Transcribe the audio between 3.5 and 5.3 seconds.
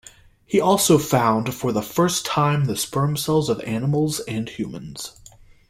animals and humans.